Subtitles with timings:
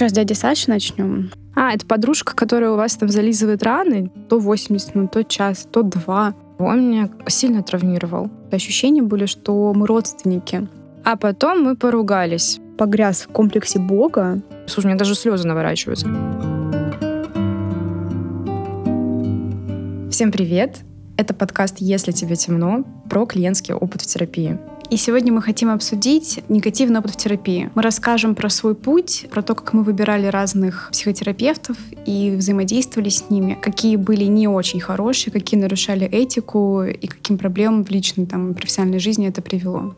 [0.00, 1.30] Что, с дяди Саши начнем?
[1.54, 4.10] А, это подружка, которая у вас там зализывает раны?
[4.30, 6.32] То 80 минут, то час, то два.
[6.58, 8.30] Он меня сильно травмировал.
[8.50, 10.66] Ощущения были, что мы родственники.
[11.04, 12.60] А потом мы поругались.
[12.78, 14.40] Погряз в комплексе Бога.
[14.66, 16.06] Слушай, у меня даже слезы наворачиваются.
[20.10, 20.78] Всем привет!
[21.18, 24.58] Это подкаст «Если тебе темно» про клиентский опыт в терапии.
[24.90, 27.70] И сегодня мы хотим обсудить негативный опыт в терапии.
[27.76, 31.76] Мы расскажем про свой путь, про то, как мы выбирали разных психотерапевтов
[32.06, 37.84] и взаимодействовали с ними, какие были не очень хорошие, какие нарушали этику и каким проблемам
[37.84, 39.94] в личной там, профессиональной жизни это привело.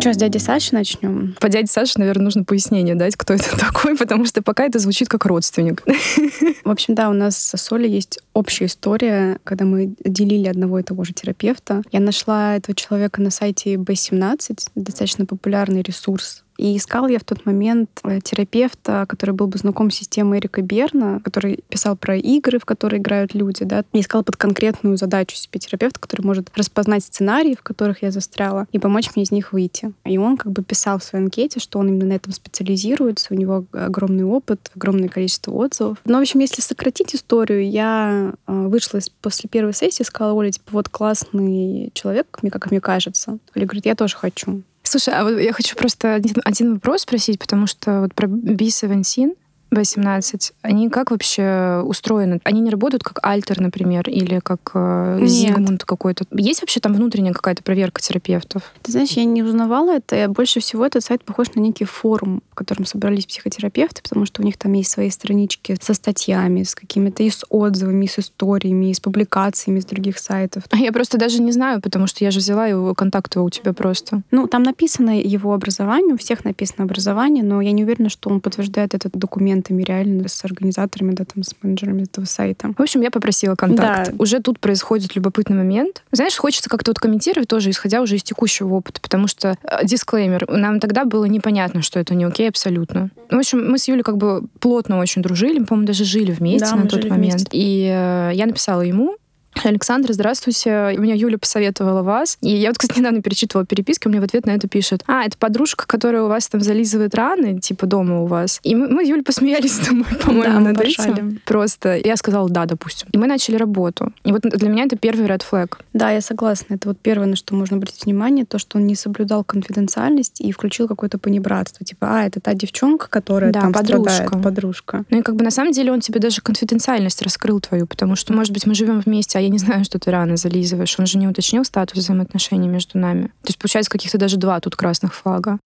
[0.00, 1.34] Что, с дяди Саши начнем?
[1.40, 5.08] По дяде Саше, наверное, нужно пояснение дать, кто это такой, потому что пока это звучит
[5.08, 5.82] как родственник.
[6.64, 10.84] В общем, да, у нас с Солей есть общая история, когда мы делили одного и
[10.84, 11.82] того же терапевта.
[11.90, 17.46] Я нашла этого человека на сайте B17, достаточно популярный ресурс и искал я в тот
[17.46, 22.58] момент э, терапевта, который был бы знаком с системой Эрика Берна, который писал про игры,
[22.58, 23.64] в которые играют люди.
[23.64, 23.84] Да?
[23.92, 28.66] И искал под конкретную задачу себе терапевта, который может распознать сценарии, в которых я застряла,
[28.72, 29.92] и помочь мне из них выйти.
[30.04, 33.36] И он как бы писал в своей анкете, что он именно на этом специализируется, у
[33.36, 35.98] него огромный опыт, огромное количество отзывов.
[36.04, 40.66] Но, в общем, если сократить историю, я э, вышла после первой сессии, сказала Оле, типа,
[40.72, 43.38] вот классный человек, как мне кажется.
[43.54, 44.62] Оля говорит, я тоже хочу.
[44.88, 49.36] Слушай, а вот я хочу просто один, вопрос спросить, потому что вот про B17
[49.70, 52.40] B17, они как вообще устроены?
[52.44, 56.24] Они не работают как альтер, например, или как э, Зигмунд какой-то?
[56.32, 58.62] Есть вообще там внутренняя какая-то проверка терапевтов?
[58.82, 60.28] Ты знаешь, я не узнавала это.
[60.28, 64.44] Больше всего этот сайт похож на некий форум, в котором собрались психотерапевты, потому что у
[64.44, 68.90] них там есть свои странички со статьями, с какими-то и с отзывами, и с историями,
[68.90, 70.64] и с публикациями с других сайтов.
[70.70, 73.72] А я просто даже не знаю, потому что я же взяла его контакты у тебя
[73.72, 74.22] просто.
[74.30, 78.40] Ну, там написано его образование, у всех написано образование, но я не уверена, что он
[78.40, 82.72] подтверждает этот документ клиентами реально, с организаторами, да, там, с менеджерами этого сайта.
[82.76, 84.10] В общем, я попросила контакт.
[84.10, 84.16] Да.
[84.18, 86.02] Уже тут происходит любопытный момент.
[86.12, 90.48] Знаешь, хочется как-то вот комментировать тоже, исходя уже из текущего опыта, потому что э, дисклеймер,
[90.48, 93.10] нам тогда было непонятно, что это не окей абсолютно.
[93.30, 96.76] В общем, мы с Юлей как бы плотно очень дружили, по-моему, даже жили вместе да,
[96.76, 97.34] на тот момент.
[97.34, 97.48] Вместе.
[97.52, 99.16] И э, я написала ему,
[99.64, 100.94] Александр, здравствуйте.
[100.96, 102.38] У меня Юля посоветовала вас.
[102.40, 105.02] И я вот, кстати, недавно перечитывала переписки, у меня в ответ на это пишет.
[105.06, 108.60] А, это подружка, которая у вас там зализывает раны, типа дома у вас.
[108.62, 111.40] И мы, мы с Юлей посмеялись с тобой, по-моему, да, над этим.
[111.44, 113.08] Просто я сказала да, допустим.
[113.12, 114.12] И мы начали работу.
[114.24, 115.76] И вот для меня это первый red flag.
[115.92, 116.74] Да, я согласна.
[116.74, 120.52] Это вот первое, на что можно обратить внимание, то, что он не соблюдал конфиденциальность и
[120.52, 121.84] включил какое-то понебратство.
[121.84, 124.12] Типа, а, это та девчонка, которая да, там подружка.
[124.12, 125.04] страдает, подружка.
[125.10, 128.32] Ну и как бы на самом деле он тебе даже конфиденциальность раскрыл твою, потому что,
[128.32, 130.98] может быть, мы живем вместе, а я я не знаю, что ты рано зализываешь.
[130.98, 133.28] Он же не уточнил статус взаимоотношений между нами.
[133.42, 135.58] То есть, получается, каких-то даже два тут красных флага.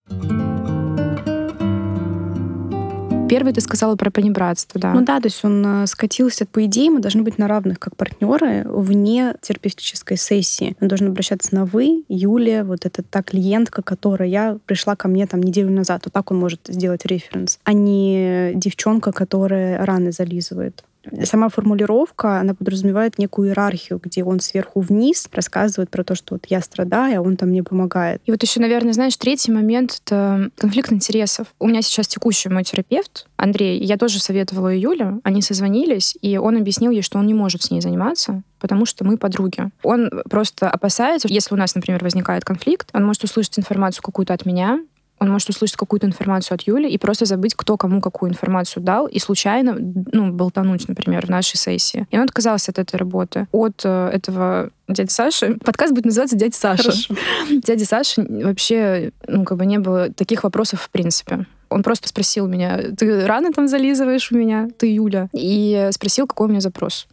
[3.28, 4.92] Первый ты сказала про понебратство, да.
[4.92, 6.46] Ну да, то есть он э, скатился.
[6.46, 10.76] По идее, мы должны быть на равных как партнеры вне терапевтической сессии.
[10.80, 15.42] Он должен обращаться на «вы», Юлия, вот это та клиентка, которая пришла ко мне там
[15.42, 16.02] неделю назад.
[16.04, 20.84] Вот так он может сделать референс, а не девчонка, которая раны зализывает
[21.24, 26.46] сама формулировка, она подразумевает некую иерархию, где он сверху вниз рассказывает про то, что вот
[26.48, 28.20] я страдаю, а он там мне помогает.
[28.26, 31.48] И вот еще, наверное, знаешь, третий момент— это конфликт интересов.
[31.58, 36.56] У меня сейчас текущий мой терапевт, Андрей, я тоже советовала Юле, они созвонились, и он
[36.56, 39.70] объяснил ей, что он не может с ней заниматься, потому что мы подруги.
[39.82, 44.46] Он просто опасается, если у нас, например, возникает конфликт, он может услышать информацию какую-то от
[44.46, 44.80] меня,
[45.22, 49.06] он может услышать какую-то информацию от Юли и просто забыть, кто кому какую информацию дал,
[49.06, 52.06] и случайно, ну, болтануть, например, в нашей сессии.
[52.10, 55.54] И он отказался от этой работы, от э, этого дяди Саши.
[55.64, 56.82] Подкаст будет называться «Дядя Саша».
[56.82, 57.14] Хорошо.
[57.50, 61.46] Дяди Саши вообще, ну, как бы не было таких вопросов в принципе.
[61.70, 64.68] Он просто спросил меня, ты рано там зализываешь у меня?
[64.76, 65.28] Ты Юля.
[65.32, 67.06] И спросил, какой у меня запрос.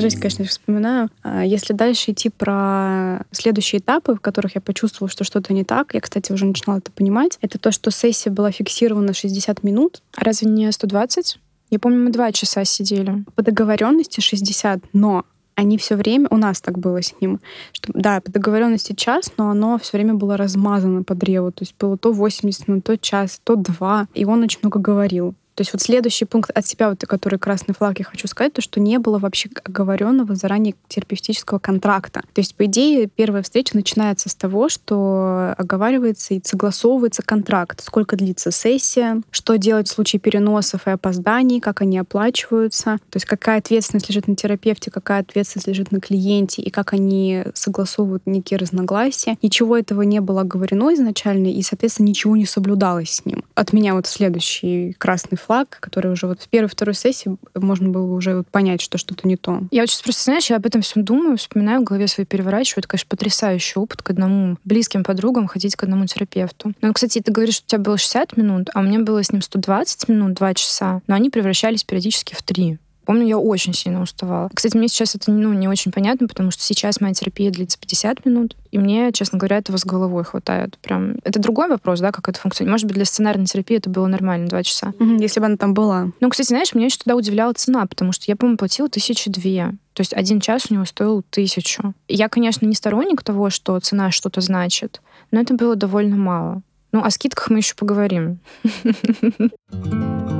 [0.00, 1.10] Жесть, конечно, вспоминаю.
[1.22, 5.94] А если дальше идти про следующие этапы, в которых я почувствовала, что что-то не так,
[5.94, 10.02] я, кстати, уже начинала это понимать, это то, что сессия была фиксирована 60 минут.
[10.16, 11.38] А разве не 120?
[11.70, 13.24] Я помню, мы два часа сидели.
[13.34, 15.24] По договоренности 60, но
[15.54, 17.40] они все время, у нас так было с ним,
[17.72, 21.50] что да, по договоренности час, но оно все время было размазано по древу.
[21.50, 24.06] То есть было то 80 минут, то час, то два.
[24.14, 25.34] И он очень много говорил.
[25.58, 28.62] То есть вот следующий пункт от себя, вот, который красный флаг, я хочу сказать, то,
[28.62, 32.20] что не было вообще оговоренного заранее терапевтического контракта.
[32.32, 38.14] То есть, по идее, первая встреча начинается с того, что оговаривается и согласовывается контракт, сколько
[38.14, 43.58] длится сессия, что делать в случае переносов и опозданий, как они оплачиваются, то есть какая
[43.58, 49.36] ответственность лежит на терапевте, какая ответственность лежит на клиенте, и как они согласовывают некие разногласия.
[49.42, 53.42] Ничего этого не было оговорено изначально, и, соответственно, ничего не соблюдалось с ним.
[53.56, 55.47] От меня вот следующий красный флаг,
[55.80, 59.36] который уже вот в первой второй сессии можно было уже вот понять, что что-то не
[59.36, 59.62] то.
[59.70, 62.80] Я вот сейчас просто, знаешь, я об этом всем думаю, вспоминаю, в голове своей переворачиваю.
[62.80, 66.72] Это, конечно, потрясающий опыт к одному близким подругам ходить к одному терапевту.
[66.80, 69.32] Ну, кстати, ты говоришь, что у тебя было 60 минут, а у меня было с
[69.32, 72.78] ним 120 минут, 2 часа, но они превращались периодически в 3.
[73.08, 74.50] Помню, я очень сильно уставала.
[74.52, 78.26] Кстати, мне сейчас это ну, не очень понятно, потому что сейчас моя терапия длится 50
[78.26, 80.76] минут, и мне, честно говоря, этого с головой хватает.
[80.82, 82.74] Прям это другой вопрос, да, как это функционирует.
[82.74, 84.92] Может быть, для сценарной терапии это было нормально, два часа.
[85.00, 86.10] Угу, если бы она там была.
[86.20, 89.70] Ну, кстати, знаешь, меня еще туда удивляла цена, потому что я, по-моему, платила тысячи две.
[89.94, 91.94] То есть один час у него стоил тысячу.
[92.08, 95.00] Я, конечно, не сторонник того, что цена что-то значит,
[95.30, 96.60] но это было довольно мало.
[96.92, 98.40] Ну, о скидках мы еще поговорим.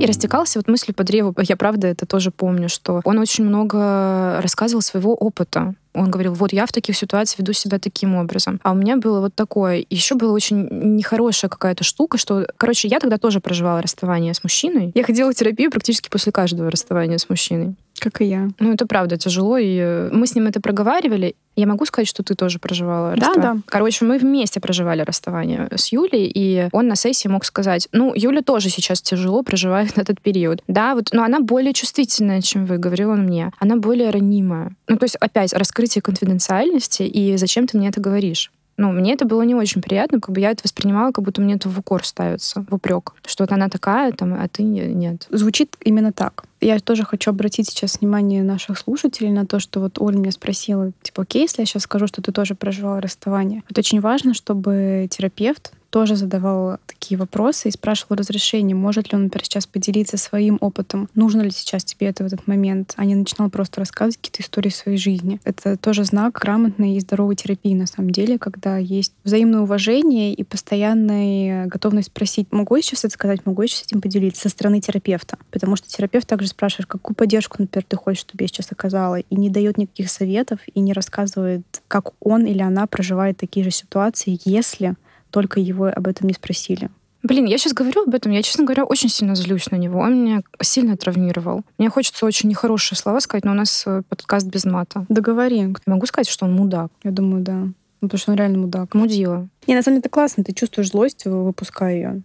[0.00, 1.34] И растекался вот мыслью по древу.
[1.42, 5.74] Я правда это тоже помню, что он очень много рассказывал своего опыта.
[5.94, 8.60] Он говорил, вот я в таких ситуациях веду себя таким образом.
[8.64, 9.84] А у меня было вот такое.
[9.88, 14.90] Еще была очень нехорошая какая-то штука, что, короче, я тогда тоже проживала расставание с мужчиной.
[14.94, 17.76] Я ходила в терапию практически после каждого расставания с мужчиной.
[18.04, 18.50] Как и я.
[18.58, 21.36] Ну, это правда тяжело, и э, мы с ним это проговаривали.
[21.56, 23.54] Я могу сказать, что ты тоже проживала да, расставание?
[23.54, 28.12] Да, Короче, мы вместе проживали расставание с Юлей, и он на сессии мог сказать, ну,
[28.14, 30.62] Юля тоже сейчас тяжело проживает этот период.
[30.68, 33.52] Да, вот, но она более чувствительная, чем вы, говорил он мне.
[33.58, 34.76] Она более ранимая.
[34.86, 38.52] Ну, то есть, опять, раскрытие конфиденциальности, и зачем ты мне это говоришь?
[38.76, 41.54] Ну, мне это было не очень приятно, как бы я это воспринимала, как будто мне
[41.54, 45.26] это в укор ставится, в упрек, что вот она такая, там, а ты нет.
[45.30, 46.44] Звучит именно так.
[46.60, 50.92] Я тоже хочу обратить сейчас внимание наших слушателей на то, что вот Оля меня спросила,
[51.02, 53.62] типа, окей, если я сейчас скажу, что ты тоже проживала расставание.
[53.68, 59.24] Это очень важно, чтобы терапевт тоже задавал такие вопросы и спрашивал разрешение, может ли он,
[59.24, 63.14] например, сейчас поделиться своим опытом, нужно ли сейчас тебе это в этот момент, а не
[63.14, 65.38] начинал просто рассказывать какие-то истории своей жизни.
[65.44, 70.42] Это тоже знак грамотной и здоровой терапии, на самом деле, когда есть взаимное уважение и
[70.42, 74.80] постоянная готовность спросить, могу я сейчас это сказать, могу я сейчас этим поделиться со стороны
[74.80, 75.38] терапевта.
[75.52, 79.36] Потому что терапевт также спрашивает, какую поддержку, например, ты хочешь, чтобы я сейчас оказала, и
[79.36, 84.40] не дает никаких советов, и не рассказывает, как он или она проживает такие же ситуации,
[84.44, 84.96] если
[85.34, 86.90] только его об этом не спросили.
[87.24, 89.98] Блин, я сейчас говорю об этом, я, честно говоря, очень сильно злюсь на него.
[89.98, 91.62] Он меня сильно травмировал.
[91.76, 95.06] Мне хочется очень нехорошие слова сказать, но у нас э, подкаст без мата.
[95.08, 95.56] Договори.
[95.56, 96.92] Я могу сказать, что он мудак?
[97.02, 97.54] Я думаю, да.
[97.54, 98.94] Ну, потому что он реально мудак.
[98.94, 99.48] Мудила.
[99.66, 100.44] Не, на самом деле это классно.
[100.44, 102.22] Ты чувствуешь злость, выпуская ее.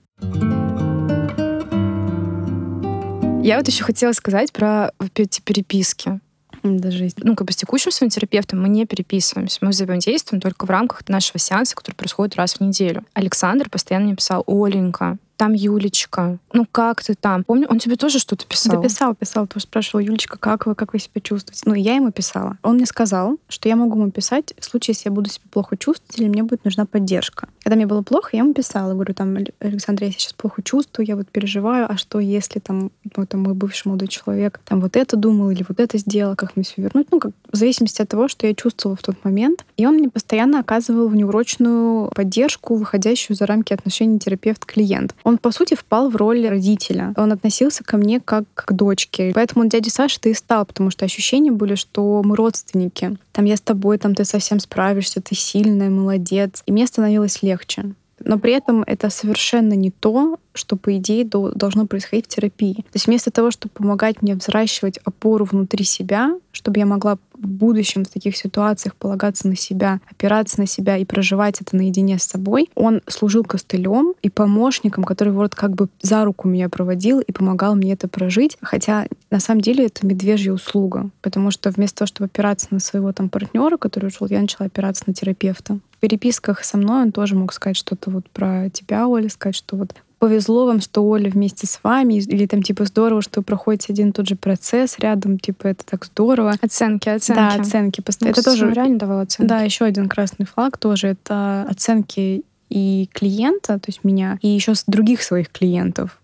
[3.42, 6.20] Я вот еще хотела сказать про эти переписки.
[6.64, 7.16] Да, жизнь.
[7.18, 9.60] Ну, как бы с текущим своим терапевтом мы не переписываемся.
[9.62, 13.06] Мы взаимодействуем только в рамках нашего сеанса, который происходит раз в неделю.
[13.14, 17.46] Александр постоянно мне писал, Оленька, там Юлечка, ну как ты там?
[17.46, 18.76] Помню, он тебе тоже что-то писал?
[18.76, 21.62] Да, писал, писал, тоже спрашивал, Юлечка, как вы, как вы себя чувствуете?
[21.66, 22.58] Ну, я ему писала.
[22.62, 25.78] Он мне сказал, что я могу ему писать в случае, если я буду себя плохо
[25.78, 27.48] чувствовать или мне будет нужна поддержка.
[27.64, 31.16] Когда мне было плохо, я ему писала, говорю, там, Александр, я сейчас плохо чувствую, я
[31.16, 35.16] вот переживаю, а что если там, ну, там мой бывший молодой человек там вот это
[35.16, 37.08] думал или вот это сделал, как мне все вернуть?
[37.12, 39.64] Ну, как в зависимости от того, что я чувствовала в тот момент.
[39.78, 45.76] И он мне постоянно оказывал внеурочную поддержку, выходящую за рамки отношений терапевт-клиент он, по сути,
[45.76, 47.14] впал в роль родителя.
[47.16, 49.31] Он относился ко мне как к дочке.
[49.34, 53.18] Поэтому он дядя Саша ты и стал, потому что ощущения были, что мы родственники.
[53.31, 56.64] Там я с тобой, там ты совсем справишься, ты сильная, молодец.
[56.66, 57.94] И мне становилось легче.
[58.21, 62.74] Но при этом это совершенно не то, что, по идее, должно происходить в терапии.
[62.74, 67.48] То есть вместо того, чтобы помогать мне взращивать опору внутри себя, чтобы я могла в
[67.48, 72.24] будущем в таких ситуациях полагаться на себя, опираться на себя и проживать это наедине с
[72.24, 77.31] собой, он служил костылем и помощником, который вот как бы за руку меня проводил и
[77.31, 78.58] помогал мне это прожить.
[78.62, 83.12] Хотя на самом деле это медвежья услуга, потому что вместо того, чтобы опираться на своего
[83.14, 85.80] там партнера, который ушел, я начала опираться на терапевта.
[85.92, 89.76] В переписках со мной он тоже мог сказать что-то вот про тебя, Оля, сказать, что
[89.76, 93.94] вот повезло вам, что Оля вместе с вами, или там типа здорово, что вы проходите
[93.94, 96.54] один и тот же процесс рядом, типа это так здорово.
[96.61, 97.40] Оценки, оценки.
[97.40, 98.04] Да, оценки.
[98.21, 99.49] Ну, это тоже реально давал оценки.
[99.49, 104.76] Да, еще один красный флаг тоже это оценки и клиента, то есть меня, и еще
[104.76, 106.19] с других своих клиентов.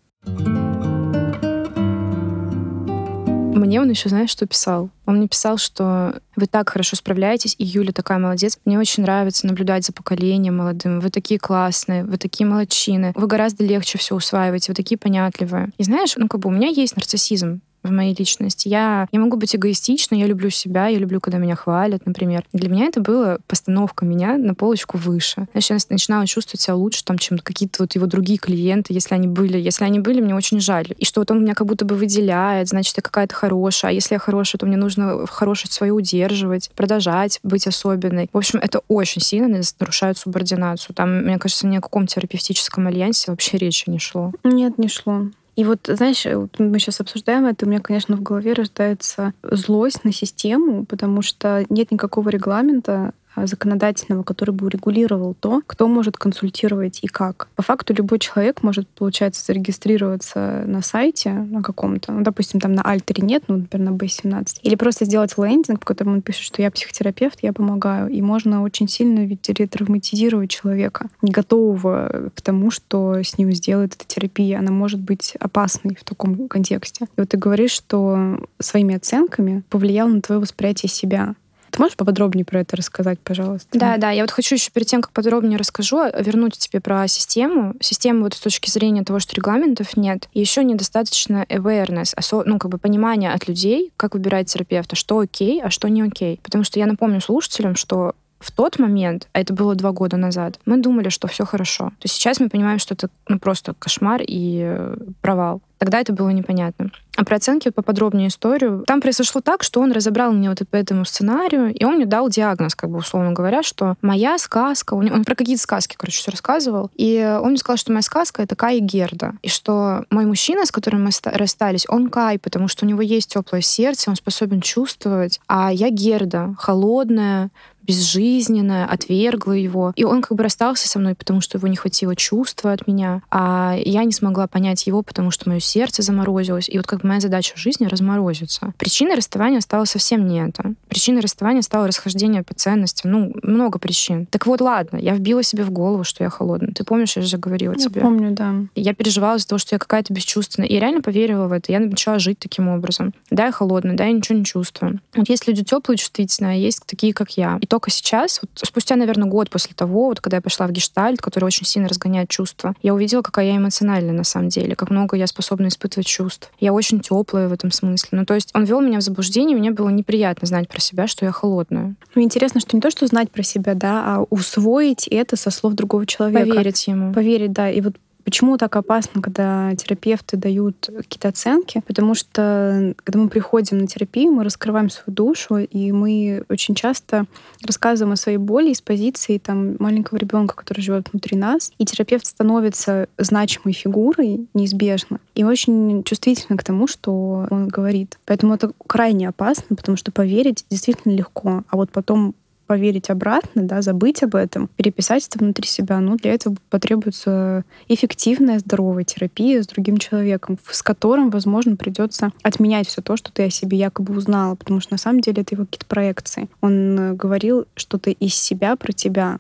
[3.56, 4.90] Мне он еще, знаешь, что писал?
[5.06, 8.58] Он мне писал, что вы так хорошо справляетесь, и Юля такая молодец.
[8.66, 11.00] Мне очень нравится наблюдать за поколением молодым.
[11.00, 13.14] Вы такие классные, вы такие молодчины.
[13.16, 15.70] Вы гораздо легче все усваиваете, вы такие понятливые.
[15.78, 18.68] И знаешь, ну как бы у меня есть нарциссизм в моей личности.
[18.68, 22.44] Я, я могу быть эгоистичной, я люблю себя, я люблю, когда меня хвалят, например.
[22.54, 25.48] Для меня это было постановка меня на полочку выше.
[25.54, 29.28] Знаешь, я начинала чувствовать себя лучше, там, чем какие-то вот его другие клиенты, если они
[29.28, 29.58] были.
[29.58, 30.88] Если они были, мне очень жаль.
[30.98, 33.92] И что вот он меня как будто бы выделяет, значит, я какая-то хорошая.
[33.92, 38.30] А если я хорошая, то мне нужно хорошее свое удерживать, продолжать быть особенной.
[38.34, 40.96] В общем, это очень сильно нарушает субординацию.
[40.96, 44.32] Там, мне кажется, ни о каком терапевтическом альянсе вообще речи не шло.
[44.44, 45.28] Нет, не шло.
[45.56, 50.04] И вот, знаешь, вот мы сейчас обсуждаем это, у меня, конечно, в голове рождается злость
[50.04, 57.00] на систему, потому что нет никакого регламента, законодательного, который бы урегулировал то, кто может консультировать
[57.02, 57.48] и как.
[57.56, 62.82] По факту любой человек может, получается, зарегистрироваться на сайте на каком-то, ну, допустим, там на
[62.82, 66.62] Альтере нет, ну, например, на B17, или просто сделать лендинг, в котором он пишет, что
[66.62, 72.72] я психотерапевт, я помогаю, и можно очень сильно ведь травматизировать человека, не готового к тому,
[72.72, 74.60] что с ним сделает эта терапия.
[74.60, 77.06] Она может быть опасной в таком контексте.
[77.06, 81.36] И вот ты говоришь, что своими оценками повлиял на твое восприятие себя.
[81.76, 83.68] Ты можешь поподробнее про это рассказать, пожалуйста?
[83.78, 84.10] Да, да.
[84.10, 87.74] Я вот хочу еще перед тем, как подробнее расскажу, вернуть тебе про систему.
[87.82, 90.30] Систему вот с точки зрения того, что регламентов нет.
[90.34, 92.14] Еще недостаточно awareness,
[92.46, 96.40] ну, как бы понимание от людей, как выбирать терапевта, что окей, а что не окей.
[96.44, 100.60] Потому что я напомню слушателям, что в тот момент, а это было два года назад,
[100.66, 101.90] мы думали, что все хорошо.
[101.90, 105.62] То есть сейчас мы понимаем, что это ну, просто кошмар и э, провал.
[105.86, 106.90] Тогда это было непонятно.
[107.16, 108.84] А про оценки поподробнее историю.
[108.88, 112.28] Там произошло так, что он разобрал мне вот по этому сценарию, и он мне дал
[112.28, 116.90] диагноз, как бы условно говоря, что моя сказка, он про какие-то сказки, короче, все рассказывал,
[116.96, 120.66] и он мне сказал, что моя сказка— это Кай и Герда, и что мой мужчина,
[120.66, 124.60] с которым мы расстались, он Кай, потому что у него есть теплое сердце, он способен
[124.60, 127.52] чувствовать, а я Герда, холодная,
[127.86, 129.94] безжизненная, отвергла его.
[129.96, 133.22] И он как бы расстался со мной, потому что его не хватило чувства от меня,
[133.32, 136.70] а я не смогла понять его, потому что мое сердце заморозилось.
[136.70, 138.74] И вот как бы моя задача в жизни разморозиться.
[138.78, 140.74] Причиной расставания стала совсем не это.
[140.90, 143.12] Причиной расставания стало расхождение по ценностям.
[143.12, 144.26] Ну, много причин.
[144.28, 146.74] Так вот, ладно, я вбила себе в голову, что я холодная.
[146.74, 148.02] Ты помнишь, я же говорила я тебе?
[148.02, 148.54] Я помню, да.
[148.76, 150.68] Я переживала из-за того, что я какая-то бесчувственная.
[150.68, 151.72] И я реально поверила в это.
[151.72, 153.14] Я начала жить таким образом.
[153.30, 155.00] Да, я холодная, да, я ничего не чувствую.
[155.16, 157.58] Вот есть люди теплые, чувствительные, а есть такие, как я.
[157.62, 161.22] И только сейчас, вот спустя, наверное, год после того, вот когда я пошла в гештальт,
[161.22, 165.18] который очень сильно разгоняет чувства, я увидела, какая я эмоциональная на самом деле, как много
[165.18, 166.50] я способна испытывать чувств.
[166.62, 168.20] Я очень теплая в этом смысле.
[168.20, 171.26] Ну, то есть он вел меня в заблуждение, мне было неприятно знать про себя, что
[171.26, 171.96] я холодная.
[172.16, 175.74] Ну, интересно, что не то, что знать про себя, да, а усвоить это со слов
[175.74, 176.48] другого человека.
[176.48, 177.14] Поверить ему.
[177.14, 177.70] Поверить, да.
[177.70, 181.84] И вот Почему так опасно, когда терапевты дают какие-то оценки?
[181.86, 187.28] Потому что, когда мы приходим на терапию, мы раскрываем свою душу, и мы очень часто
[187.64, 191.72] рассказываем о своей боли из позиции там, маленького ребенка, который живет внутри нас.
[191.78, 195.20] И терапевт становится значимой фигурой неизбежно.
[195.36, 198.18] И очень чувствительно к тому, что он говорит.
[198.26, 201.64] Поэтому это крайне опасно, потому что поверить действительно легко.
[201.70, 202.34] А вот потом
[202.68, 206.00] поверить обратно, да, забыть об этом, переписать это внутри себя.
[206.00, 212.88] Ну, для этого потребуется эффективная, здоровая терапия с другим человеком, с которым, возможно, придется отменять
[212.88, 215.66] все то, что ты о себе якобы узнала, потому что на самом деле это его
[215.66, 216.50] какие-то проекции.
[216.62, 219.40] Он э, говорил что-то из себя про тебя,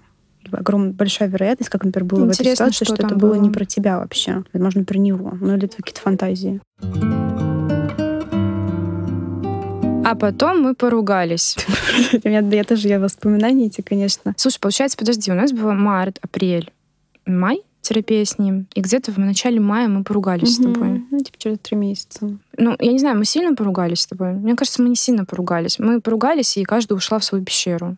[0.51, 3.41] огромная большая вероятность, как, например, было Интересно, в этой ситуации, что, что это было, было
[3.41, 6.62] не про тебя вообще, возможно, про него, ну или это какие-то фантазии.
[10.05, 11.57] А потом мы поругались.
[12.24, 14.35] У меня тоже я воспоминания эти, конечно.
[14.38, 16.71] Слушай, получается, подожди, у нас было март, апрель,
[17.25, 18.67] май, терапия с ним.
[18.75, 20.69] И где-то в начале мая мы поругались угу.
[20.69, 21.03] с тобой.
[21.09, 22.38] Ну, типа через три месяца.
[22.57, 24.33] Ну, я не знаю, мы сильно поругались с тобой?
[24.33, 25.79] Мне кажется, мы не сильно поругались.
[25.79, 27.97] Мы поругались, и каждая ушла в свою пещеру.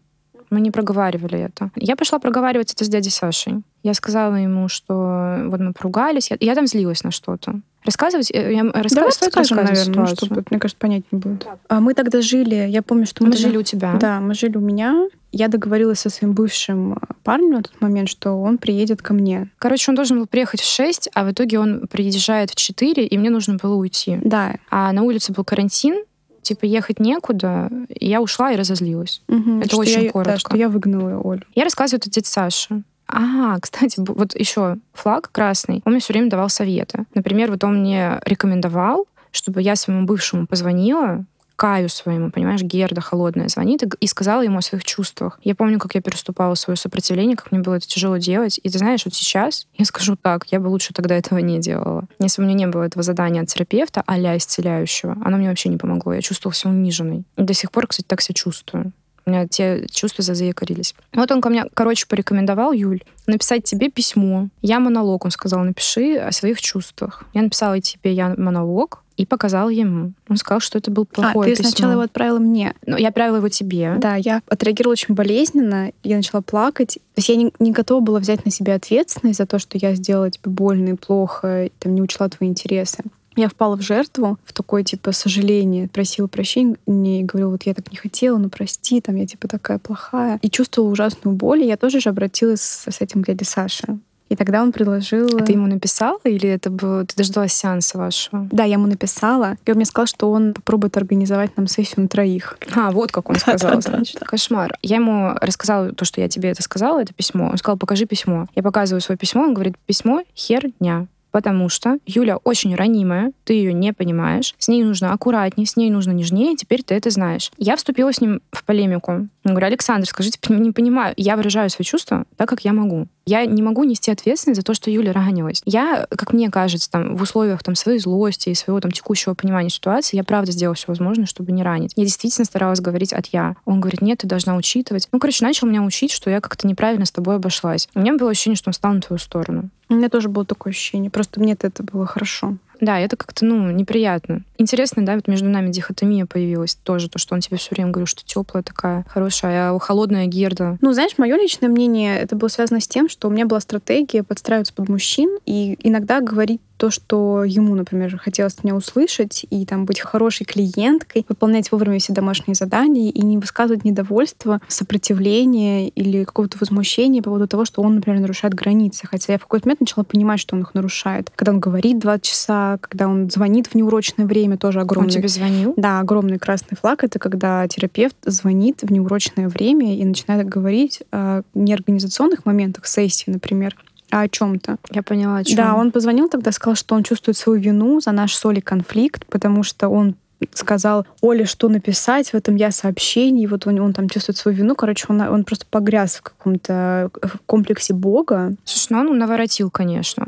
[0.49, 1.71] Мы не проговаривали это.
[1.75, 3.63] Я пошла проговаривать это с дядей Сашей.
[3.83, 6.31] Я сказала ему, что вот мы поругались.
[6.31, 7.59] Я, я там злилась на что-то.
[7.87, 8.29] Рассказывать?
[8.33, 11.47] Э, я рассказываю, Давай расскажем, наверное, чтобы, мне кажется, понять не будет.
[11.69, 13.29] А мы тогда жили, я помню, что мы...
[13.29, 13.93] Мы жили у тебя.
[13.93, 15.07] Да, мы жили у меня.
[15.31, 19.49] Я договорилась со своим бывшим э, парнем на тот момент, что он приедет ко мне.
[19.57, 23.17] Короче, он должен был приехать в 6, а в итоге он приезжает в 4, и
[23.17, 24.19] мне нужно было уйти.
[24.21, 24.55] Да.
[24.69, 26.03] А на улице был карантин,
[26.41, 29.21] типа ехать некуда, и я ушла и разозлилась.
[29.29, 30.33] Угу, это очень я, коротко.
[30.33, 31.43] Да, что я выгнала Олю.
[31.55, 32.83] Я рассказываю это дяде Саше.
[33.07, 37.05] А, кстати, вот еще флаг красный, он мне все время давал советы.
[37.13, 41.25] Например, вот он мне рекомендовал, чтобы я своему бывшему позвонила,
[41.57, 45.39] Каю своему, понимаешь, Герда холодная звонит и, сказала ему о своих чувствах.
[45.43, 48.59] Я помню, как я переступала свое сопротивление, как мне было это тяжело делать.
[48.61, 52.05] И ты знаешь, вот сейчас я скажу так, я бы лучше тогда этого не делала.
[52.19, 55.77] Если у меня не было этого задания от терапевта, а исцеляющего, оно мне вообще не
[55.77, 56.13] помогло.
[56.13, 57.23] Я чувствовала себя униженной.
[57.37, 58.91] И до сих пор, кстати, так себя чувствую.
[59.27, 60.95] У меня те чувства заякорились.
[61.13, 64.47] Вот он ко мне, короче, порекомендовал, Юль, написать тебе письмо.
[64.61, 67.25] Я монолог, он сказал, напиши о своих чувствах.
[67.33, 70.13] Я написала тебе я монолог, и показала ему.
[70.29, 71.71] Он сказал, что это был плохое А, ты письмо.
[71.71, 72.75] сначала его отправила мне.
[72.85, 73.95] Ну, я отправила его тебе.
[73.97, 76.99] Да, я отреагировала очень болезненно, я начала плакать.
[77.15, 79.95] То есть я не, не готова была взять на себя ответственность за то, что я
[79.95, 83.03] сделала тебе больно и плохо, и, там, не учла твои интересы.
[83.37, 87.91] Я впала в жертву, в такое, типа, сожаление, просила прощения и говорила, вот я так
[87.91, 90.39] не хотела, ну прости, там, я, типа, такая плохая.
[90.41, 93.99] И чувствовала ужасную боль, и я тоже же обратилась с этим к дяде Саше.
[94.29, 95.37] И тогда он предложил...
[95.37, 97.05] А ты ему написала или это было...
[97.05, 98.47] Ты дождалась сеанса вашего?
[98.51, 99.55] Да, я ему написала.
[99.65, 102.57] И он мне сказал, что он попробует организовать нам сессию на троих.
[102.75, 104.19] А, вот как он сказал, значит.
[104.19, 104.77] Кошмар.
[104.81, 107.49] Я ему рассказала то, что я тебе это сказала, это письмо.
[107.49, 108.47] Он сказал, покажи письмо.
[108.55, 113.73] Я показываю свое письмо, он говорит, письмо херня потому что Юля очень ранимая, ты ее
[113.73, 117.51] не понимаешь, с ней нужно аккуратнее, с ней нужно нежнее, теперь ты это знаешь.
[117.57, 119.27] Я вступила с ним в полемику.
[119.43, 123.07] Я говорю, Александр, скажите, не понимаю, я выражаю свои чувства так, как я могу.
[123.25, 125.61] Я не могу нести ответственность за то, что Юля ранилась.
[125.65, 129.69] Я, как мне кажется, там, в условиях там, своей злости и своего там, текущего понимания
[129.69, 131.91] ситуации, я правда сделала все возможное, чтобы не ранить.
[131.97, 133.57] Я действительно старалась говорить от я.
[133.65, 135.09] Он говорит, нет, ты должна учитывать.
[135.11, 137.89] Ну, короче, начал меня учить, что я как-то неправильно с тобой обошлась.
[137.95, 139.69] У меня было ощущение, что он стал на твою сторону.
[139.89, 141.09] У меня тоже было такое ощущение.
[141.09, 142.57] Просто мне это было хорошо.
[142.79, 144.43] Да, это как-то, ну, неприятно.
[144.57, 148.07] Интересно, да, вот между нами дихотомия появилась тоже, то, что он тебе все время говорил,
[148.07, 150.77] что теплая такая, хорошая, а холодная Герда.
[150.81, 154.23] Ну, знаешь, мое личное мнение, это было связано с тем, что у меня была стратегия
[154.23, 159.85] подстраиваться под мужчин и иногда говорить то, что ему, например, хотелось меня услышать, и там
[159.85, 166.57] быть хорошей клиенткой, выполнять вовремя все домашние задания и не высказывать недовольство, сопротивление или какого-то
[166.59, 169.07] возмущения по поводу того, что он, например, нарушает границы.
[169.07, 171.31] Хотя я в какой-то момент начала понимать, что он их нарушает.
[171.35, 175.07] Когда он говорит два часа, когда он звонит в неурочное время, тоже огромный...
[175.07, 175.73] Он тебе звонил?
[175.77, 181.41] Да, огромный красный флаг— это когда терапевт звонит в неурочное время и начинает говорить о
[181.53, 183.75] неорганизационных моментах сессии, например,
[184.11, 184.77] а о чем-то.
[184.91, 185.57] Я поняла, о чем.
[185.57, 189.25] Да, он позвонил тогда, сказал, что он чувствует свою вину за наш с Олей конфликт,
[189.27, 190.15] потому что он
[190.53, 194.75] сказал Оле, что написать в этом я сообщении, вот он, он там чувствует свою вину,
[194.75, 197.09] короче, он, он просто погряз в каком-то
[197.45, 198.53] комплексе Бога.
[198.63, 200.27] Слушай, ну он наворотил, конечно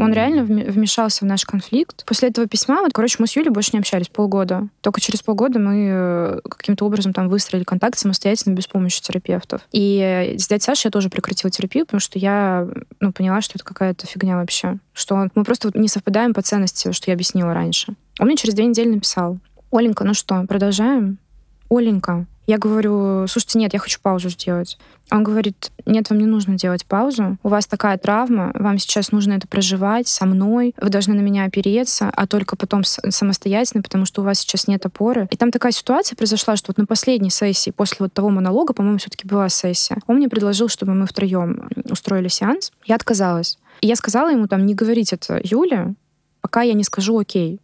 [0.00, 2.04] он реально вмешался в наш конфликт.
[2.06, 4.68] После этого письма, вот, короче, мы с Юлей больше не общались полгода.
[4.80, 9.62] Только через полгода мы э, каким-то образом там выстроили контакт самостоятельно, без помощи терапевтов.
[9.72, 12.68] И с дядей Сашей я тоже прекратила терапию, потому что я
[13.00, 14.78] ну, поняла, что это какая-то фигня вообще.
[14.92, 17.94] Что мы просто не совпадаем по ценности, что я объяснила раньше.
[18.18, 19.38] Он мне через две недели написал.
[19.70, 21.18] Оленька, ну что, продолжаем?
[21.70, 24.76] Оленька, я говорю, слушайте, нет, я хочу паузу сделать.
[25.12, 27.38] Он говорит, нет, вам не нужно делать паузу.
[27.44, 30.74] У вас такая травма, вам сейчас нужно это проживать со мной.
[30.80, 34.84] Вы должны на меня опереться, а только потом самостоятельно, потому что у вас сейчас нет
[34.84, 35.28] опоры.
[35.30, 38.98] И там такая ситуация произошла, что вот на последней сессии, после вот того монолога, по-моему,
[38.98, 42.72] все-таки была сессия, он мне предложил, чтобы мы втроем устроили сеанс.
[42.84, 43.58] Я отказалась.
[43.80, 45.94] И я сказала ему там, не говорить это Юле,
[46.40, 47.60] пока я не скажу окей.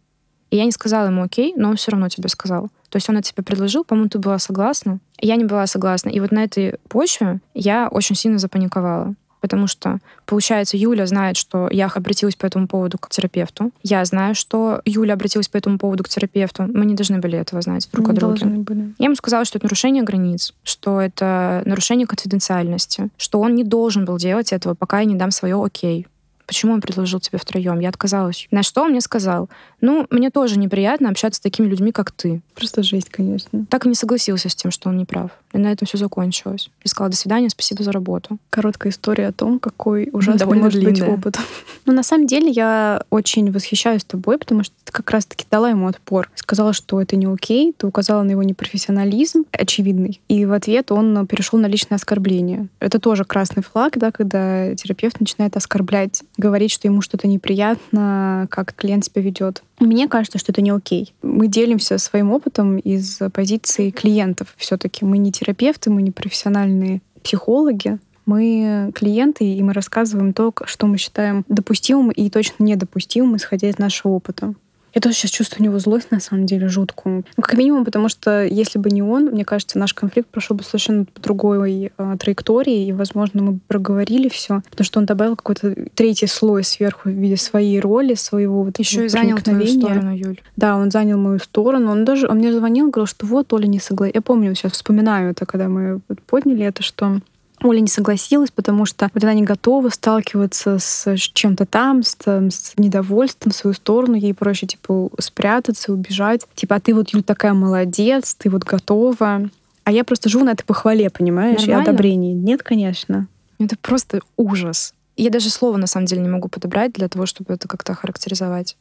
[0.49, 2.69] И я не сказала ему окей, но он все равно тебе сказал.
[2.89, 4.99] То есть он это тебе предложил, по-моему, ты была согласна.
[5.19, 6.09] Я не была согласна.
[6.09, 9.13] И вот на этой почве я очень сильно запаниковала.
[9.39, 13.71] Потому что, получается, Юля знает, что я обратилась по этому поводу к терапевту.
[13.83, 16.63] Я знаю, что Юля обратилась по этому поводу к терапевту.
[16.63, 18.45] Мы не должны были этого знать друг не о друге.
[18.45, 18.93] Были.
[18.97, 24.05] Я ему сказала, что это нарушение границ, что это нарушение конфиденциальности, что он не должен
[24.05, 26.07] был делать этого, пока я не дам свое окей.
[26.47, 27.79] Почему он предложил тебе втроем?
[27.79, 28.47] Я отказалась.
[28.51, 29.49] На что он мне сказал?
[29.79, 32.41] Ну, мне тоже неприятно общаться с такими людьми, как ты.
[32.55, 33.65] Просто жесть, конечно.
[33.69, 35.31] Так и не согласился с тем, что он не прав.
[35.53, 36.69] И на этом все закончилось.
[36.83, 38.37] И сказала, до свидания, спасибо за работу.
[38.49, 41.09] Короткая история о том, какой ужасный Довольно может длинная.
[41.09, 41.37] быть опыт.
[41.85, 45.87] Но на самом деле я очень восхищаюсь тобой, потому что ты как раз-таки дала ему
[45.87, 46.29] отпор.
[46.35, 50.19] Сказала, что это не окей, ты указала на его непрофессионализм очевидный.
[50.27, 52.67] И в ответ он перешел на личное оскорбление.
[52.79, 58.73] Это тоже красный флаг, да, когда терапевт начинает оскорблять говорить, что ему что-то неприятно, как
[58.75, 59.63] клиент себя ведет.
[59.79, 61.13] Мне кажется, что это не окей.
[61.21, 64.53] Мы делимся своим опытом из позиции клиентов.
[64.57, 67.99] Все-таки мы не терапевты, мы не профессиональные психологи.
[68.25, 73.77] Мы клиенты, и мы рассказываем то, что мы считаем допустимым и точно недопустимым, исходя из
[73.77, 74.53] нашего опыта.
[74.97, 77.23] Я тоже сейчас чувствую у него злость, на самом деле, жуткую.
[77.37, 80.63] Ну, как минимум, потому что если бы не он, мне кажется, наш конфликт прошел бы
[80.63, 85.35] совершенно по другой э, траектории, и, возможно, мы бы проговорили все, потому что он добавил
[85.35, 90.15] какой-то третий слой сверху в виде своей роли, своего вот Еще и занял твою сторону,
[90.15, 90.41] Юль.
[90.55, 91.91] Да, он занял мою сторону.
[91.91, 94.15] Он даже, он мне звонил, говорил, что вот Оля не согласилась.
[94.15, 97.19] Я помню, сейчас вспоминаю это, когда мы подняли это, что
[97.63, 102.51] Оля не согласилась, потому что вот она не готова сталкиваться с чем-то там, с, там,
[102.51, 104.15] с недовольством в свою сторону.
[104.15, 106.41] Ей проще, типа, спрятаться, убежать.
[106.53, 109.49] Типа, а ты вот, Юль, такая молодец, ты вот готова.
[109.83, 111.81] А я просто живу на этой похвале, понимаешь, Нормально?
[111.81, 112.33] и одобрении.
[112.33, 113.27] Нет, конечно.
[113.59, 114.93] Это просто ужас.
[115.15, 118.77] Я даже слова, на самом деле, не могу подобрать для того, чтобы это как-то характеризовать.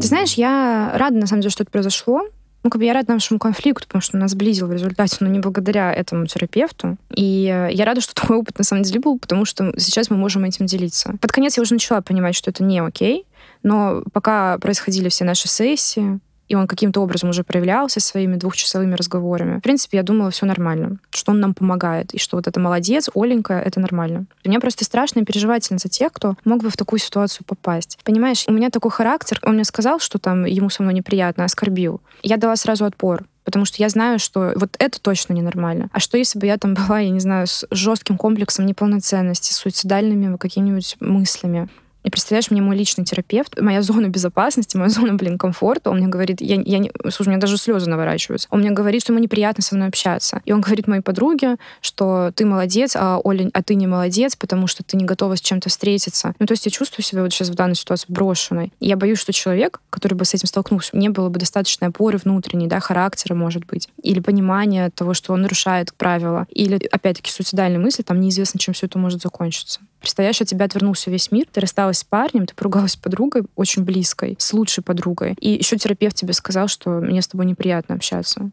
[0.00, 2.22] Ты знаешь, я рада, на самом деле, что это произошло.
[2.66, 5.28] Ну, как бы я рада нашему конфликту, потому что он нас сблизил в результате, но
[5.28, 6.96] не благодаря этому терапевту.
[7.14, 10.16] И э, я рада, что такой опыт на самом деле был, потому что сейчас мы
[10.16, 11.14] можем этим делиться.
[11.20, 13.24] Под конец я уже начала понимать, что это не окей,
[13.62, 19.58] но пока происходили все наши сессии, и он каким-то образом уже проявлялся своими двухчасовыми разговорами.
[19.58, 23.10] В принципе, я думала, все нормально, что он нам помогает, и что вот это молодец,
[23.14, 24.26] Оленька, это нормально.
[24.44, 27.98] Мне просто страшно и переживательно за тех, кто мог бы в такую ситуацию попасть.
[28.04, 32.00] Понимаешь, у меня такой характер, он мне сказал, что там ему со мной неприятно, оскорбил.
[32.22, 35.88] Я дала сразу отпор, потому что я знаю, что вот это точно ненормально.
[35.92, 39.56] А что если бы я там была, я не знаю, с жестким комплексом неполноценности, с
[39.56, 41.68] суицидальными какими-нибудь мыслями?
[42.06, 46.06] И представляешь, мне мой личный терапевт, моя зона безопасности, моя зона, блин, комфорта, он мне
[46.06, 46.92] говорит, я, я не...
[47.02, 48.46] Слушай, у меня даже слезы наворачиваются.
[48.52, 50.40] Он мне говорит, что ему неприятно со мной общаться.
[50.44, 54.68] И он говорит моей подруге, что ты молодец, а Оля, а ты не молодец, потому
[54.68, 56.32] что ты не готова с чем-то встретиться.
[56.38, 58.72] Ну, то есть я чувствую себя вот сейчас в данной ситуации брошенной.
[58.78, 62.18] И я боюсь, что человек, который бы с этим столкнулся, не было бы достаточной опоры
[62.18, 67.80] внутренней, да, характера, может быть, или понимания того, что он нарушает правила, или, опять-таки, суицидальные
[67.80, 69.80] мысли, там неизвестно, чем все это может закончиться.
[70.06, 73.82] Представляешь, от тебя отвернулся весь мир, ты рассталась с парнем, ты поругалась с подругой очень
[73.82, 75.34] близкой, с лучшей подругой.
[75.40, 78.52] И еще терапевт тебе сказал, что мне с тобой неприятно общаться.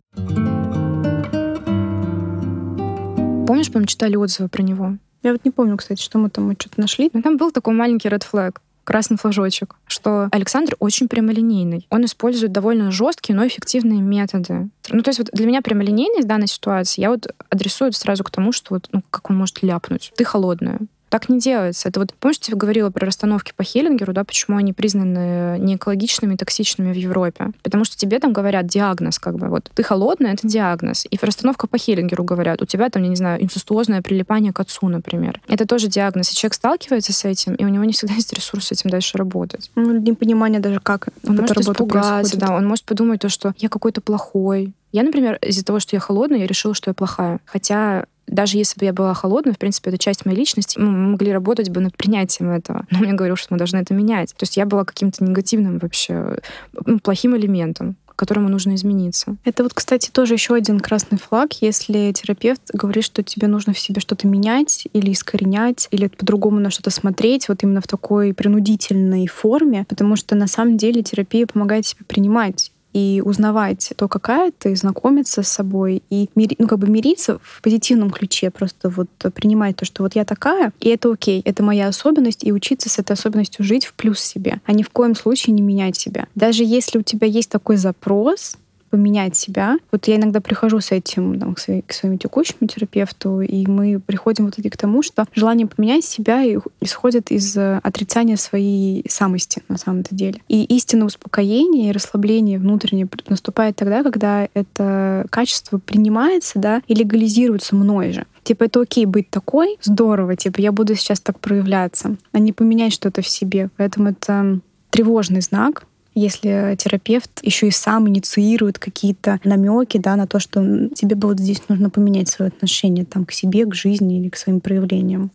[3.46, 4.98] Помнишь, мы читали отзывы про него?
[5.22, 7.12] Я вот не помню, кстати, что мы там мы что-то нашли.
[7.14, 11.88] Но там был такой маленький red flag красный флажочек, что Александр очень прямолинейный.
[11.90, 14.70] Он использует довольно жесткие, но эффективные методы.
[14.90, 18.32] Ну, то есть вот для меня прямолинейность в данной ситуации, я вот адресую сразу к
[18.32, 20.12] тому, что вот, ну, как он может ляпнуть.
[20.16, 20.80] Ты холодная.
[21.14, 21.90] Так не делается.
[21.90, 26.36] Это вот, помнишь, я говорила про расстановки по Хеллингеру, да, почему они признаны не экологичными,
[26.36, 27.52] токсичными в Европе?
[27.62, 31.06] Потому что тебе там говорят диагноз, как бы, вот, ты холодная, это диагноз.
[31.08, 34.60] И в расстановках по Хеллингеру говорят, у тебя там, я не знаю, инцестуозное прилипание к
[34.60, 35.40] отцу, например.
[35.48, 36.32] Это тоже диагноз.
[36.32, 39.20] И человек сталкивается с этим, и у него не всегда есть ресурс с этим дальше
[39.20, 39.70] работать.
[39.76, 44.02] Ну, непонимание даже, как он может испугаться, да, он может подумать то, что я какой-то
[44.02, 47.40] плохой, я, например, из-за того, что я холодная, я решила, что я плохая.
[47.46, 51.32] Хотя даже если бы я была холодной, в принципе, это часть моей личности, мы могли
[51.32, 52.86] работать бы над принятием этого.
[52.92, 54.30] Но мне говорил, что мы должны это менять.
[54.32, 56.38] То есть я была каким-то негативным вообще,
[56.86, 59.36] ну, плохим элементом которому нужно измениться.
[59.44, 63.80] Это вот, кстати, тоже еще один красный флаг, если терапевт говорит, что тебе нужно в
[63.80, 69.28] себе что-то менять или искоренять, или по-другому на что-то смотреть, вот именно в такой принудительной
[69.28, 74.76] форме, потому что на самом деле терапия помогает себе принимать и узнавать то, какая ты,
[74.76, 79.86] знакомиться с собой и ну, как бы мириться в позитивном ключе, просто вот принимать то,
[79.86, 83.66] что вот я такая, и это окей, это моя особенность, и учиться с этой особенностью
[83.66, 86.28] жить в плюс себе, а ни в коем случае не менять себя.
[86.36, 88.58] Даже если у тебя есть такой запрос,
[88.94, 89.80] поменять себя.
[89.92, 94.00] Вот я иногда прихожу с этим там, к, своей, к своему текущему терапевту, и мы
[94.00, 96.44] приходим вот к тому, что желание поменять себя
[96.80, 100.42] исходит из э, отрицания своей самости на самом-то деле.
[100.48, 107.76] И истинное успокоение и расслабление внутреннее наступает тогда, когда это качество принимается, да, и легализируется
[107.76, 108.28] мной же.
[108.44, 112.94] Типа, это окей быть такой, здорово, типа, я буду сейчас так проявляться, а не поменять
[112.94, 113.70] что-то в себе.
[113.76, 114.60] Поэтому это
[114.92, 121.16] тревожный знак, если терапевт еще и сам инициирует какие-то намеки да, на то, что тебе
[121.16, 124.60] бы вот здесь нужно поменять свое отношение там, к себе, к жизни или к своим
[124.60, 125.32] проявлениям.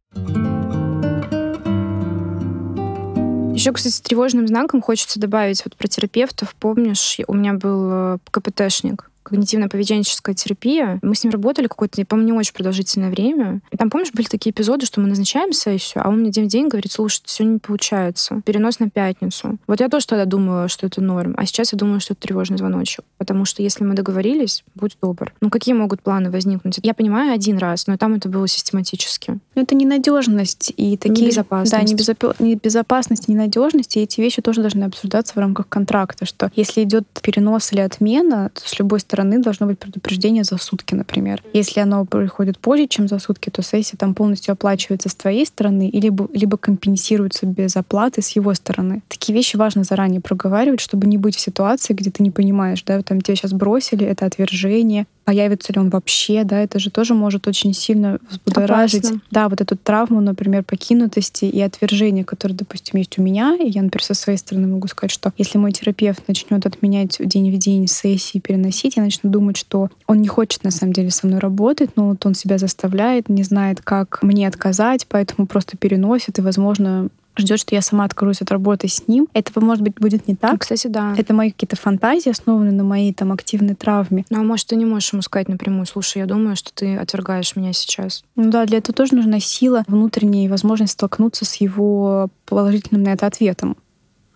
[3.55, 6.55] Еще, кстати, тревожным знаком хочется добавить вот про терапевтов.
[6.61, 10.99] Помнишь, у меня был э, КПТшник, когнитивно-поведенческая терапия.
[11.03, 13.61] Мы с ним работали какое-то, я помню, не очень продолжительное время.
[13.71, 16.49] И там, помнишь, были такие эпизоды, что мы назначаем сессию, а он мне день в
[16.49, 18.43] день говорит, слушай, сегодня не получается.
[18.45, 19.59] Перенос на пятницу.
[19.67, 21.35] Вот я тоже тогда думала, что это норм.
[21.37, 23.05] А сейчас я думаю, что это тревожный звоночек.
[23.19, 25.33] Потому что если мы договорились, будь добр.
[25.41, 26.79] Ну, какие могут планы возникнуть?
[26.83, 29.39] Я понимаю один раз, но там это было систематически.
[29.55, 31.27] Но это ненадежность и такие...
[31.27, 31.73] Небезопасность.
[31.73, 33.97] Да, небезопасность, небезопасность, ненадежность.
[33.97, 38.51] И эти вещи тоже должны обсуждаться в рамках контракта, что если идет перенос или отмена,
[38.55, 41.43] то с любой стороны стороны должно быть предупреждение за сутки, например.
[41.53, 45.89] Если оно приходит позже, чем за сутки, то сессия там полностью оплачивается с твоей стороны
[45.89, 49.03] или либо, либо компенсируется без оплаты с его стороны.
[49.09, 53.03] Такие вещи важно заранее проговаривать, чтобы не быть в ситуации, где ты не понимаешь, да,
[53.03, 57.47] там тебя сейчас бросили, это отвержение, появится ли он вообще, да, это же тоже может
[57.47, 59.21] очень сильно взбудоражить, Опасно.
[59.31, 63.83] да, вот эту травму, например, покинутости и отвержения, которые, допустим, есть у меня, и я,
[63.83, 67.87] например, со своей стороны могу сказать, что если мой терапевт начнет отменять день в день
[67.89, 71.91] сессии, переносить, я начну думать, что он не хочет на самом деле со мной работать,
[71.95, 77.11] но вот он себя заставляет, не знает, как мне отказать, поэтому просто переносит, и, возможно,
[77.39, 79.29] ждет, что я сама откажусь от работы с ним.
[79.33, 80.61] Этого, может быть, будет не так.
[80.61, 81.15] Кстати, да.
[81.17, 84.25] Это мои какие-то фантазии, основанные на моей там активной травме.
[84.31, 87.57] Ну, а может, ты не можешь ему сказать напрямую, слушай, я думаю, что ты отвергаешь
[87.57, 88.25] меня сейчас.
[88.37, 93.11] Ну да, для этого тоже нужна сила внутренняя и возможность столкнуться с его положительным на
[93.11, 93.77] это ответом.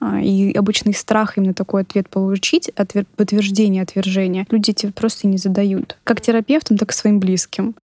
[0.00, 3.06] А, и обычный страх именно такой ответ получить, отвер...
[3.16, 5.96] подтверждение отвержения, люди тебе просто не задают.
[6.02, 7.76] Как терапевтам, так и своим близким.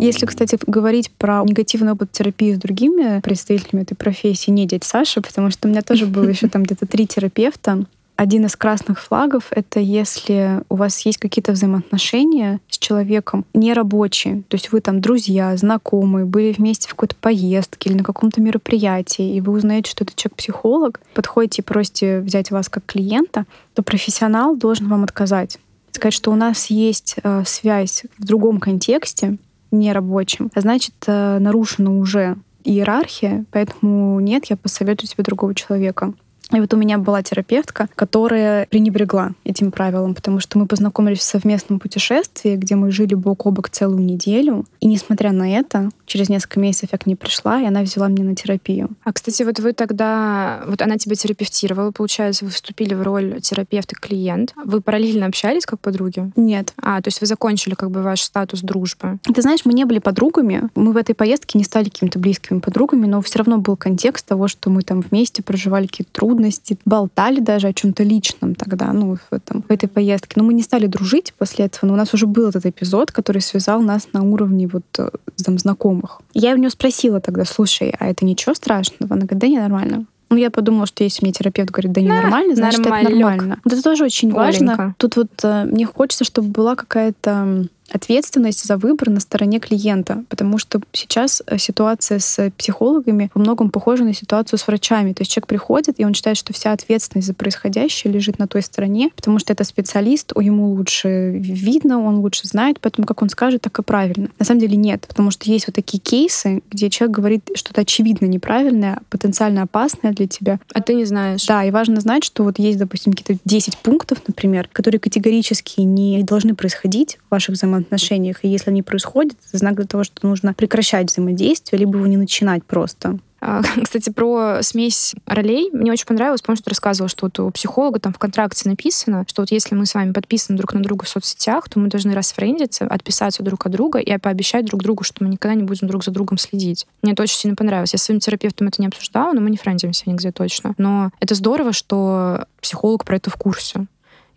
[0.00, 5.20] Если, кстати, говорить про негативный опыт терапии с другими представителями этой профессии, не дядь Саша,
[5.20, 7.84] потому что у меня тоже было еще там где-то три терапевта,
[8.20, 14.56] один из красных флагов— это если у вас есть какие-то взаимоотношения с человеком нерабочие, то
[14.56, 19.40] есть вы там друзья, знакомые, были вместе в какой-то поездке или на каком-то мероприятии, и
[19.40, 24.88] вы узнаете, что это человек-психолог, подходите и просите взять вас как клиента, то профессионал должен
[24.88, 25.58] вам отказать.
[25.92, 29.38] Сказать, что у нас есть э, связь в другом контексте,
[29.70, 36.12] нерабочим, а значит, э, нарушена уже иерархия, поэтому нет, я посоветую тебе другого человека.
[36.52, 41.22] И вот у меня была терапевтка, которая пренебрегла этим правилом, потому что мы познакомились в
[41.22, 44.64] совместном путешествии, где мы жили бок о бок целую неделю.
[44.80, 48.24] И несмотря на это, через несколько месяцев я к ней пришла, и она взяла меня
[48.24, 48.90] на терапию.
[49.04, 50.62] А, кстати, вот вы тогда...
[50.66, 54.54] Вот она тебя терапевтировала, получается, вы вступили в роль терапевт-клиент.
[54.64, 56.32] Вы параллельно общались как подруги?
[56.36, 56.74] Нет.
[56.82, 59.18] А, то есть вы закончили как бы ваш статус дружбы?
[59.22, 60.68] Ты знаешь, мы не были подругами.
[60.74, 64.48] Мы в этой поездке не стали какими-то близкими подругами, но все равно был контекст того,
[64.48, 69.16] что мы там вместе проживали какие-то трудности, трудности, болтали даже о чем-то личном тогда, ну,
[69.16, 70.32] в, этом, в этой поездке.
[70.36, 73.42] Но мы не стали дружить после этого, но у нас уже был этот эпизод, который
[73.42, 75.10] связал нас на уровне вот э,
[75.44, 76.20] там, знакомых.
[76.34, 79.14] Я у нее спросила тогда, слушай, а это ничего страшного?
[79.14, 80.06] Она говорит, да не нормально.
[80.30, 83.58] Ну, я подумала, что если мне терапевт говорит, да не да, нормально, значит, это нормально.
[83.64, 84.76] Вот это тоже очень Оленька.
[84.76, 84.94] важно.
[84.96, 90.58] Тут вот э, мне хочется, чтобы была какая-то ответственность за выбор на стороне клиента, потому
[90.58, 95.12] что сейчас э, ситуация с психологами во многом похожа на ситуацию с врачами.
[95.12, 98.62] То есть человек приходит, и он считает, что вся ответственность за происходящее лежит на той
[98.62, 103.62] стороне, потому что это специалист, ему лучше видно, он лучше знает, поэтому как он скажет,
[103.62, 104.28] так и правильно.
[104.38, 108.26] На самом деле нет, потому что есть вот такие кейсы, где человек говорит что-то очевидно
[108.26, 110.60] неправильное, потенциально опасное для тебя.
[110.72, 111.46] А ты не знаешь.
[111.46, 116.22] Да, и важно знать, что вот есть, допустим, какие-то 10 пунктов, например, которые категорически не
[116.22, 118.44] должны происходить в ваших взаимоотношениях отношениях.
[118.44, 122.16] И если они происходят, это знак для того, что нужно прекращать взаимодействие, либо его не
[122.16, 123.18] начинать просто.
[123.40, 126.42] А, кстати, про смесь ролей мне очень понравилось.
[126.42, 129.74] Помню, что ты рассказывала, что вот у психолога там в контракте написано, что вот если
[129.74, 133.66] мы с вами подписаны друг на друга в соцсетях, то мы должны расфрендиться, отписаться друг
[133.66, 136.86] от друга и пообещать друг другу, что мы никогда не будем друг за другом следить.
[137.02, 137.92] Мне это очень сильно понравилось.
[137.92, 140.74] Я с своим терапевтом это не обсуждала, но мы не френдимся нигде точно.
[140.78, 143.86] Но это здорово, что психолог про это в курсе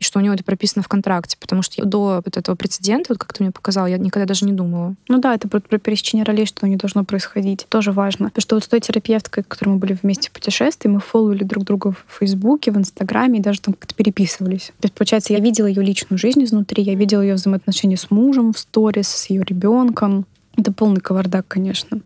[0.03, 3.17] и что у него это прописано в контракте, потому что до вот этого прецедента, вот
[3.17, 4.95] как ты мне показал, я никогда даже не думала.
[5.07, 7.65] Ну да, это про, про пересечение ролей, что не должно происходить.
[7.69, 8.25] Тоже важно.
[8.25, 11.63] Потому что вот с той терапевткой, которой мы были вместе в путешествии, мы фолловили друг
[11.63, 14.67] друга в Фейсбуке, в Инстаграме и даже там как-то переписывались.
[14.79, 18.53] То есть, получается, я видела ее личную жизнь изнутри, я видела ее взаимоотношения с мужем
[18.53, 20.25] в сторис, с ее ребенком.
[20.57, 22.01] Это полный кавардак, конечно.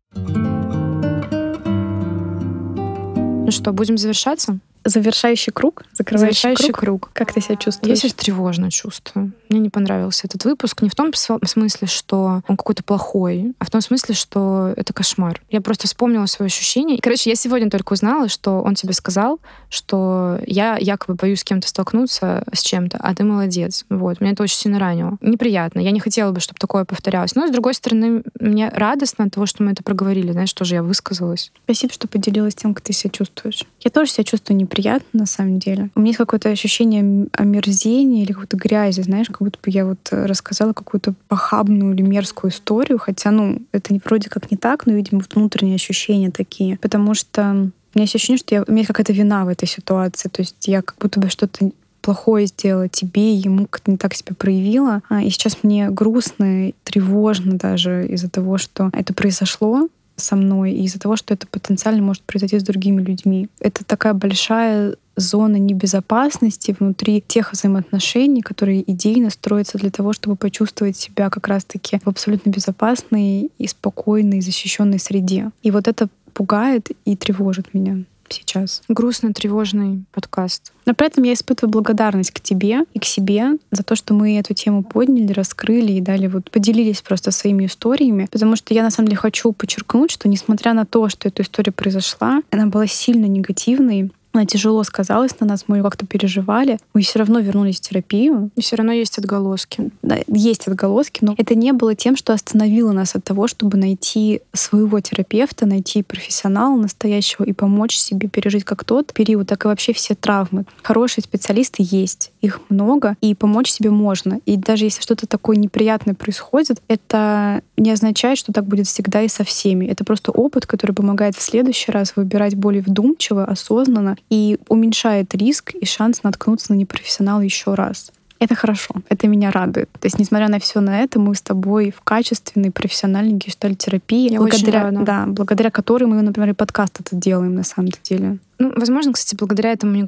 [3.48, 4.60] Ну что, будем завершаться?
[4.90, 6.80] Завершающий круг, закрывающий завершающий круг.
[6.80, 7.10] круг.
[7.14, 7.96] Как ты себя чувствуешь?
[7.96, 9.34] Я себя тревожно чувствую.
[9.50, 13.70] Мне не понравился этот выпуск не в том смысле, что он какой-то плохой, а в
[13.70, 15.42] том смысле, что это кошмар.
[15.50, 17.00] Я просто вспомнила свои ощущения.
[17.02, 21.68] Короче, я сегодня только узнала, что он тебе сказал, что я якобы боюсь с кем-то
[21.68, 23.86] столкнуться с чем-то, а ты молодец.
[23.90, 24.22] Вот.
[24.22, 25.18] Меня это очень сильно ранило.
[25.22, 25.80] Неприятно.
[25.80, 27.36] Я не хотела бы, чтобы такое повторялось.
[27.36, 30.32] Но, с другой стороны, мне радостно от того, что мы это проговорили.
[30.32, 31.52] Знаешь, тоже я высказалась.
[31.66, 33.66] Спасибо, что поделилась тем, как ты себя чувствуешь.
[33.82, 35.90] Я тоже себя чувствую неприятно приятно на самом деле.
[35.96, 39.98] У меня есть какое-то ощущение омерзения или какой-то грязи, знаешь, как будто бы я вот
[40.12, 45.24] рассказала какую-то похабную или мерзкую историю, хотя, ну, это вроде как не так, но, видимо,
[45.34, 46.78] внутренние ощущения такие.
[46.78, 50.30] Потому что у меня есть ощущение, что я, у меня какая-то вина в этой ситуации.
[50.30, 54.36] То есть я как будто бы что-то плохое сделала тебе, ему как-то не так себя
[54.38, 55.02] проявила.
[55.10, 60.84] А, и сейчас мне грустно, тревожно даже из-за того, что это произошло со мной, и
[60.84, 63.48] из-за того, что это потенциально может произойти с другими людьми.
[63.60, 70.98] Это такая большая зона небезопасности внутри тех взаимоотношений, которые идейно строятся для того, чтобы почувствовать
[70.98, 75.52] себя как раз-таки в абсолютно безопасной и спокойной, защищенной среде.
[75.64, 78.04] И вот это пугает и тревожит меня
[78.34, 78.82] сейчас.
[78.88, 80.74] Грустно тревожный подкаст.
[80.86, 84.38] Но при этом я испытываю благодарность к тебе и к себе за то, что мы
[84.38, 88.90] эту тему подняли, раскрыли и дали вот поделились просто своими историями, потому что я на
[88.90, 93.26] самом деле хочу подчеркнуть, что несмотря на то, что эта история произошла, она была сильно
[93.26, 96.80] негативной, она тяжело сказалась на нас, мы ее как-то переживали.
[96.94, 98.52] Мы все равно вернулись в терапию.
[98.56, 99.90] И все равно есть отголоски.
[100.02, 104.42] Да, есть отголоски, но это не было тем, что остановило нас от того, чтобы найти
[104.54, 109.94] своего терапевта, найти профессионала настоящего и помочь себе пережить как тот период, так и вообще
[109.94, 110.66] все травмы.
[110.84, 114.40] Хорошие специалисты есть, их много, и помочь себе можно.
[114.46, 119.28] И даже если что-то такое неприятное происходит, это не означает, что так будет всегда и
[119.28, 119.86] со всеми.
[119.86, 125.74] Это просто опыт, который помогает в следующий раз выбирать более вдумчиво, осознанно и уменьшает риск
[125.74, 128.12] и шанс наткнуться на непрофессионала еще раз.
[128.40, 129.90] Это хорошо, это меня радует.
[129.94, 134.40] То есть, несмотря на все на это, мы с тобой в качественной профессиональной гештальтерапии, Я
[134.40, 138.38] благодаря, да, благодаря которой мы, например, и подкаст этот делаем на самом деле.
[138.60, 140.04] Ну, возможно, кстати, благодаря этому мне